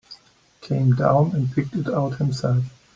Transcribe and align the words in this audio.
Came 0.61 0.95
down 0.95 1.35
and 1.35 1.53
picked 1.53 1.75
it 1.75 1.87
out 1.87 2.17
himself. 2.17 2.63